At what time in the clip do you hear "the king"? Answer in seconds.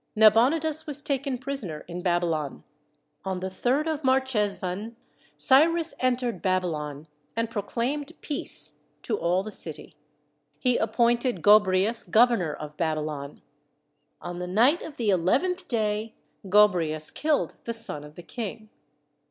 18.15-18.71